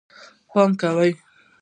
پام 0.49 0.71
کوه 0.81 1.07